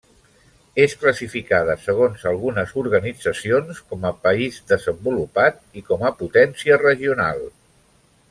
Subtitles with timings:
[0.83, 7.47] És classificada, segons algunes organitzacions, com a país desenvolupat, i com a potència regional.